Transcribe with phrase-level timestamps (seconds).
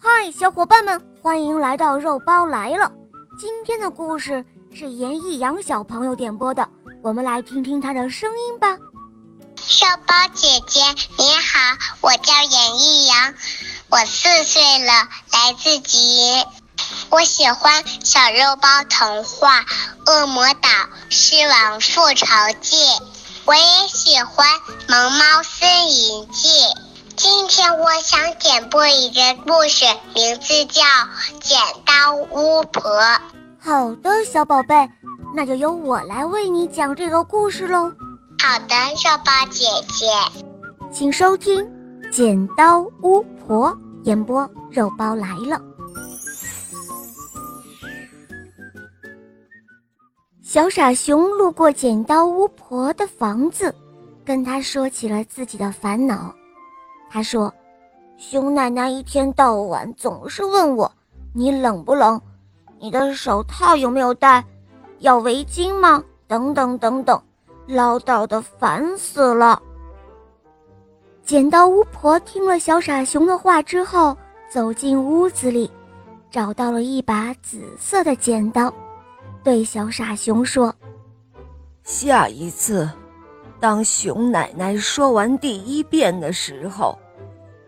[0.00, 2.90] 嗨，小伙伴们，欢迎来到肉包来了。
[3.38, 6.68] 今天的故事是严艺阳小朋友点播的，
[7.02, 8.68] 我们来听听他的声音吧。
[8.70, 10.80] 肉包姐姐
[11.18, 13.34] 你好，我叫严艺阳，
[13.90, 14.92] 我四岁了，
[15.32, 16.44] 来自吉林。
[17.10, 19.60] 我喜欢《小肉包童话》
[20.06, 20.68] 《恶魔岛
[21.10, 22.26] 狮王复仇
[22.60, 22.76] 记》，
[23.46, 24.46] 我也喜欢
[24.88, 26.48] 《萌猫森林记》。
[27.18, 30.82] 今天我想点播一个故事，名字叫
[31.40, 32.80] 《剪刀巫婆》。
[33.58, 34.88] 好的，小宝贝，
[35.34, 37.92] 那就由我来为你讲这个故事喽。
[38.40, 40.06] 好的，肉包姐姐，
[40.92, 41.60] 请收听
[42.12, 43.68] 《剪刀巫婆》
[44.04, 45.60] 演播，肉包来了。
[50.40, 53.74] 小傻熊路过剪刀巫婆的房子，
[54.24, 56.32] 跟她说起了自己的烦恼。
[57.10, 57.52] 他说
[58.18, 60.90] ：“熊奶奶一天到晚总是问我，
[61.32, 62.20] 你冷不冷？
[62.78, 64.44] 你的手套有没有戴？
[64.98, 66.02] 要围巾吗？
[66.26, 67.20] 等等等等，
[67.66, 69.62] 唠叨的烦死了。”
[71.24, 74.16] 剪刀巫婆听了小傻熊的话之后，
[74.50, 75.70] 走进屋子里，
[76.30, 78.72] 找到了一把紫色的剪刀，
[79.42, 80.74] 对小傻熊说
[81.84, 82.88] ：“下一次。”
[83.60, 86.98] 当熊奶奶说完第一遍的时候，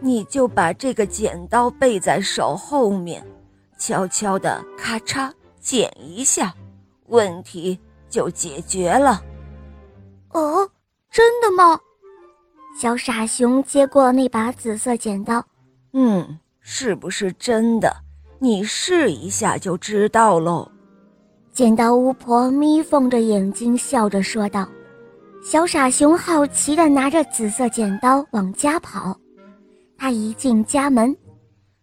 [0.00, 3.24] 你就把这个剪刀背在手后面，
[3.78, 6.54] 悄悄的咔嚓剪一下，
[7.08, 9.22] 问题就解决了。
[10.32, 10.68] 哦，
[11.10, 11.78] 真的吗？
[12.78, 15.44] 小傻熊接过那把紫色剪刀，
[15.92, 17.94] 嗯，是不是真的？
[18.40, 20.70] 你试一下就知道喽。
[21.52, 24.68] 剪刀巫婆眯缝着眼睛，笑着说道。
[25.44, 29.14] 小傻熊好奇地拿着紫色剪刀往家跑，
[29.98, 31.14] 他一进家门，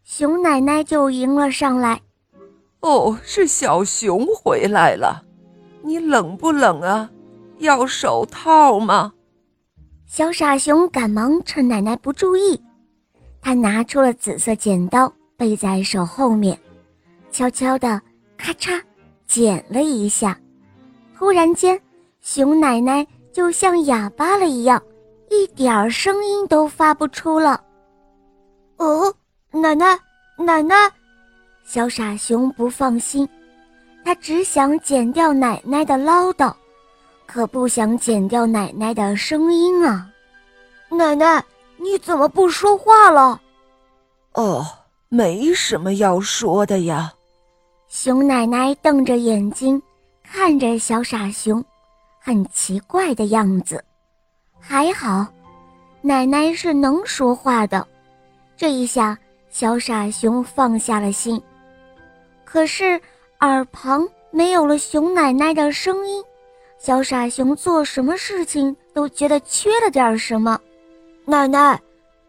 [0.04, 2.02] 熊奶奶就迎了上来。
[2.80, 5.24] 哦，是小熊回来了，
[5.84, 7.12] 你冷不冷啊？
[7.60, 9.14] 要手套吗？
[10.08, 12.60] 小傻熊赶忙趁奶奶不注意，
[13.40, 16.60] 他拿出了紫色剪刀，背在手后面，
[17.32, 18.02] 悄悄地
[18.36, 18.82] 咔嚓
[19.28, 20.36] 剪了一下。
[21.16, 21.80] 突然间，
[22.22, 23.06] 熊奶奶。
[23.32, 24.82] 就像哑巴了一样，
[25.30, 27.62] 一点儿声音都发不出了。
[28.78, 29.14] 哦，
[29.52, 29.98] 奶奶，
[30.38, 30.76] 奶奶，
[31.64, 33.28] 小傻熊不放心，
[34.04, 36.54] 他只想剪掉奶奶的唠叨，
[37.26, 40.10] 可不想剪掉奶奶的声音啊！
[40.90, 41.44] 奶奶，
[41.78, 43.40] 你怎么不说话了？
[44.34, 44.66] 哦，
[45.08, 47.14] 没什么要说的呀。
[47.88, 49.82] 熊奶奶瞪着眼睛
[50.24, 51.64] 看着小傻熊。
[52.24, 53.84] 很奇怪的样子，
[54.60, 55.26] 还好，
[56.02, 57.86] 奶奶是能说话的。
[58.56, 59.18] 这一下，
[59.50, 61.42] 小傻熊放下了心。
[62.46, 63.02] 可是
[63.40, 66.24] 耳旁没有了熊奶奶的声音，
[66.78, 70.60] 小傻熊做什么事情都觉得缺了点什么。
[71.26, 71.82] 奶奶，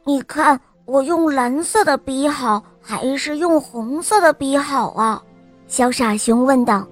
[0.05, 5.23] 你看我用蓝色的笔好，还是用红色的笔好啊？
[5.67, 6.89] 小傻熊问道。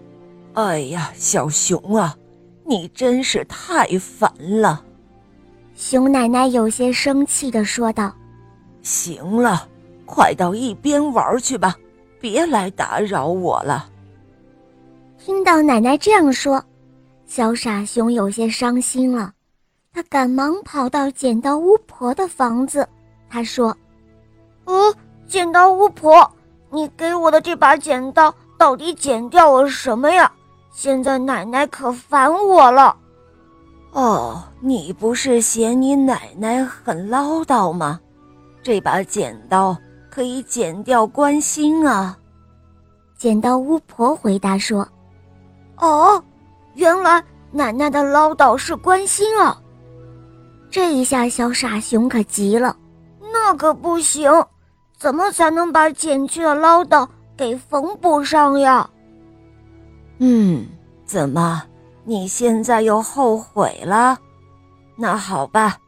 [0.52, 2.14] 哎呀，小熊啊！
[2.70, 4.84] 你真是太烦了，
[5.74, 8.14] 熊奶奶有些生气的说道
[8.80, 9.68] ：“行了，
[10.06, 11.74] 快到一边玩去吧，
[12.20, 13.90] 别来打扰我了。”
[15.18, 16.64] 听到奶奶这样说，
[17.26, 19.32] 小傻熊有些伤心了，
[19.92, 22.88] 他赶忙跑到剪刀巫婆的房子。
[23.28, 23.76] 他说
[24.66, 24.94] ：“哦，
[25.26, 26.30] 剪刀巫婆，
[26.70, 30.30] 你给我的这把剪刀到底剪掉了什么呀？”
[30.70, 32.96] 现在奶奶可烦我了，
[33.92, 38.00] 哦，你不是嫌你奶奶很唠叨吗？
[38.62, 39.76] 这把剪刀
[40.10, 42.16] 可以剪掉关心啊。
[43.18, 44.86] 剪刀巫婆回答说
[45.76, 46.22] ：“哦，
[46.74, 49.60] 原来奶奶的唠叨是关心啊。”
[50.70, 52.76] 这一下小傻熊可急了，
[53.32, 54.30] 那可不行，
[54.98, 57.06] 怎么才能把剪去的唠叨
[57.36, 58.88] 给缝补上呀？
[60.20, 60.66] 嗯，
[61.04, 61.62] 怎么？
[62.04, 64.18] 你现在又后悔了？
[64.96, 65.78] 那好吧，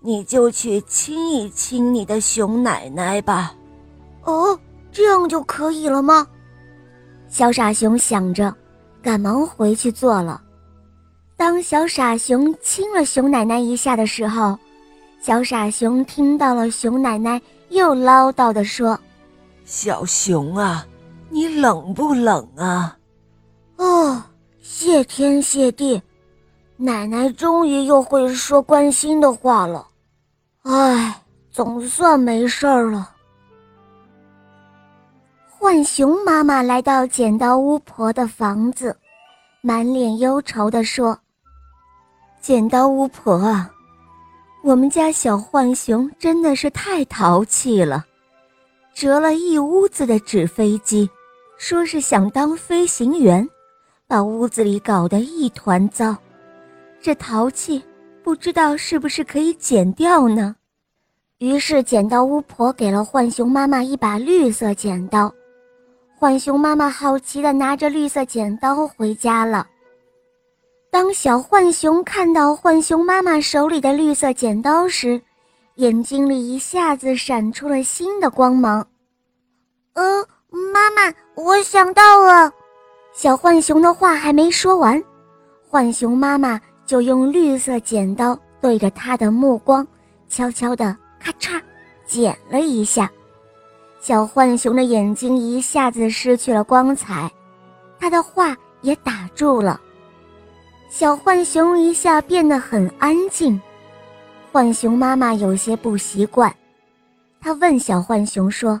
[0.00, 3.54] 你就去亲一亲你的熊奶奶吧。
[4.24, 4.58] 哦，
[4.90, 6.26] 这样就可以了吗？
[7.28, 8.54] 小傻熊想着，
[9.02, 10.40] 赶忙回去做了。
[11.36, 14.56] 当小傻熊亲了熊奶奶一下的时候，
[15.20, 17.40] 小傻熊听到了熊奶奶
[17.70, 18.98] 又唠叨地说
[19.66, 20.86] ：“小熊啊，
[21.28, 22.96] 你冷不冷啊？”
[23.84, 24.22] 哦，
[24.62, 26.00] 谢天谢地，
[26.78, 29.86] 奶奶终于又会说关心的话了。
[30.62, 33.10] 唉，总算没事儿了。
[35.58, 38.96] 浣熊妈妈来到剪刀巫婆的房子，
[39.60, 41.18] 满脸忧愁地说
[42.40, 43.70] ：“剪刀巫婆啊，
[44.62, 48.02] 我们家小浣熊真的是太淘气了，
[48.94, 51.08] 折了一屋子的纸飞机，
[51.58, 53.46] 说是想当飞行员，
[54.14, 56.16] 把屋子里搞得一团糟。
[57.00, 57.82] 这淘气，
[58.22, 60.54] 不知道是不是可以剪掉呢？”
[61.38, 65.34] 于是，剪刀巫婆给了浣熊妈妈一把绿色剪刀。
[66.16, 69.66] 浣熊妈妈好奇地拿着绿色剪刀回家了。
[70.92, 75.20] 当小浣熊看到浣熊妈妈手里的绿色剪刀时，
[75.74, 78.86] 眼睛里一下子闪出了新的光芒。
[79.94, 82.52] 呃，妈妈，我想到了。
[83.14, 85.00] 小浣熊的话还没说完，
[85.70, 89.86] 浣熊妈妈就用绿色剪刀对着它的目光，
[90.28, 90.94] 悄悄地。
[91.20, 91.62] 咔嚓，
[92.04, 93.10] 剪了一下，
[94.00, 97.30] 小浣熊的眼睛一下子失去了光彩，
[97.98, 99.80] 他的话也打住了。
[100.90, 103.58] 小浣熊一下变得很安静，
[104.52, 106.54] 浣熊妈妈有些不习惯，
[107.40, 108.78] 她问小浣熊说：“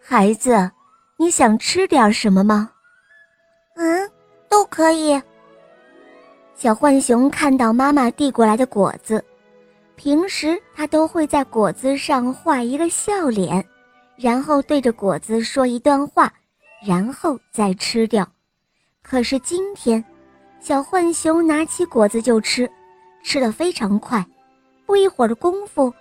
[0.00, 0.70] 孩子，
[1.16, 2.70] 你想吃点什么吗？”“，
[4.74, 5.20] 可以。”
[6.56, 9.24] 小浣熊看到妈妈递过来的果子。
[9.96, 13.64] 平时它都会在果子上画一个笑脸，
[14.16, 16.32] 然后对着果子说一段话，
[16.84, 18.26] 然后再吃掉。
[19.02, 20.04] 可是今天，
[20.58, 22.68] 小浣熊拿起果子就吃，
[23.22, 24.26] 吃得非常快，
[24.84, 25.94] 不一会儿的功夫，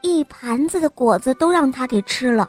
[0.00, 2.48] 一盘子的果子都让它给吃了。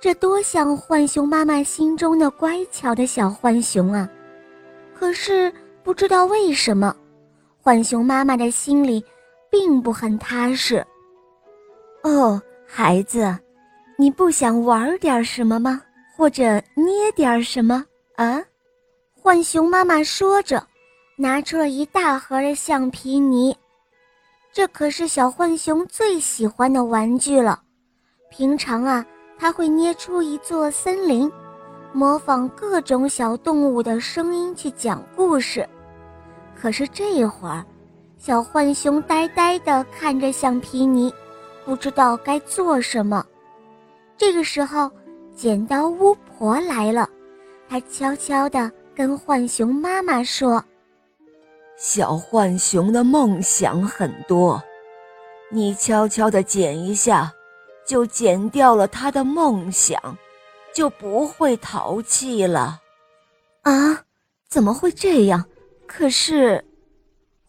[0.00, 4.08] 这多像浣熊妈妈心中的乖巧的小浣熊啊！
[5.02, 5.52] 可是
[5.82, 6.94] 不知道为什么，
[7.60, 9.04] 浣熊妈妈的心里。
[9.50, 10.82] 并不很踏实。
[12.02, 13.36] 哦，孩子，
[13.98, 15.82] 你不想玩点什么吗？
[16.16, 16.42] 或者
[16.74, 17.84] 捏点什么
[18.16, 18.42] 啊？
[19.20, 20.66] 浣熊妈妈说着，
[21.18, 23.54] 拿出了一大盒的橡皮泥。
[24.54, 27.60] 这可是小浣熊最喜欢的玩具了。
[28.30, 29.04] 平常啊，
[29.38, 31.30] 他会捏出一座森林，
[31.92, 35.68] 模仿各种小动物的声音去讲故事。
[36.54, 37.64] 可是这一会儿。
[38.18, 41.12] 小浣熊呆呆地看着橡皮泥，
[41.64, 43.26] 不知道该做什么。
[44.16, 44.88] 这个时候，
[45.34, 47.10] 剪刀巫婆来了，
[47.68, 50.64] 她悄悄地跟浣熊妈妈说
[51.76, 54.62] ：“小浣熊的梦想很多，
[55.50, 57.28] 你悄悄地剪一下，
[57.84, 60.00] 就剪掉了他的梦想，
[60.74, 62.80] 就不会淘气了。”
[63.62, 64.02] 啊？
[64.48, 65.44] 怎么会这样？
[65.86, 66.62] 可是……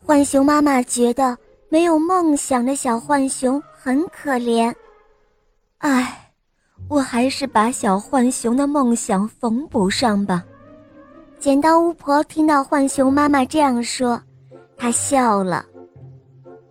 [0.05, 1.37] 浣熊妈妈觉得
[1.69, 4.73] 没有梦想的小浣熊很可怜，
[5.79, 6.31] 唉，
[6.89, 10.43] 我还是把小浣熊的梦想缝补上吧。
[11.39, 14.21] 剪刀巫婆听到浣熊妈妈这样说，
[14.77, 15.65] 她笑了。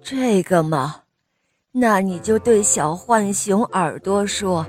[0.02, 0.96] 这个嘛，
[1.72, 4.66] 那你就对小浣熊耳朵说，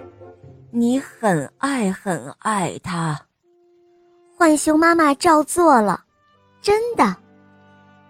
[0.75, 3.19] 你很爱很爱他。
[4.39, 6.03] 浣熊妈妈照做了，
[6.63, 7.15] 真的。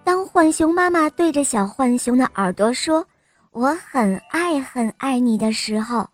[0.01, 3.05] 当浣熊妈妈对着小浣熊的耳朵说
[3.51, 6.07] “我很爱很爱你”的时候，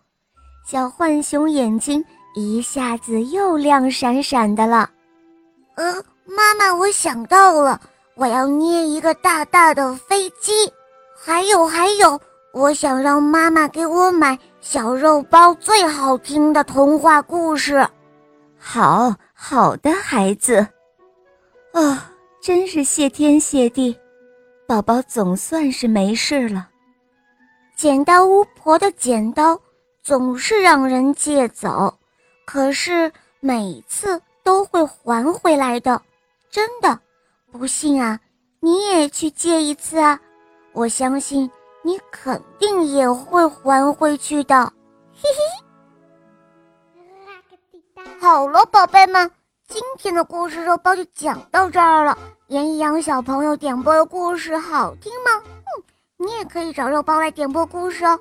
[0.66, 2.04] 小浣熊眼睛
[2.34, 4.90] 一下子又亮闪闪的了。
[5.76, 7.80] 嗯，妈妈，我想到了，
[8.16, 10.52] 我要捏一个大大的飞机。
[11.16, 12.20] 还有还有，
[12.52, 17.86] 我想让妈妈给我买小肉包最好听的童话故事。
[18.58, 20.66] 好好的孩子，
[21.72, 22.06] 啊。
[22.42, 23.94] 真是谢天谢地，
[24.66, 26.70] 宝宝总算是没事了。
[27.76, 29.60] 剪刀巫婆的剪刀
[30.02, 31.94] 总是让人借走，
[32.46, 36.00] 可是每次都会还回来的，
[36.50, 36.98] 真的。
[37.52, 38.18] 不信啊，
[38.60, 40.18] 你也去借一次啊！
[40.72, 41.50] 我相信
[41.82, 44.72] 你肯定也会还回去的。
[45.14, 45.22] 嘿
[47.96, 48.04] 嘿。
[48.20, 49.30] 好了，宝贝们。
[49.66, 52.18] 今天的故事肉包就讲到这儿了。
[52.48, 55.30] 严一阳小朋友点播的故事好听吗？
[55.44, 55.84] 嗯，
[56.16, 58.18] 你也可以找肉包来点播故事哦。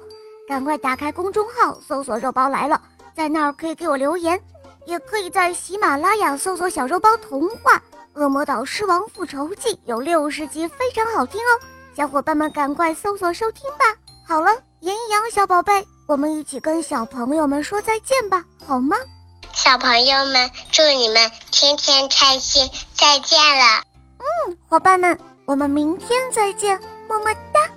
[0.48, 2.80] 赶快打开公众号，搜索“肉包来了”，
[3.16, 4.40] 在那儿可以给我留言，
[4.86, 7.76] 也可以在喜马拉雅搜索“小肉包童话
[8.14, 11.60] 《恶魔岛狮王复仇记》”，有六十集，非常好听哦。
[12.00, 13.84] 小伙伴们赶快搜索收听吧。
[14.26, 18.96] 好了，严一阳小宝贝，我们一起跟小朋友们说再见吧，好吗？
[19.52, 22.72] 小朋友们，祝你们天天开心！
[22.94, 23.84] 再见了。
[24.18, 26.80] 嗯，伙伴们，我们明天再见，
[27.10, 27.70] 么么哒。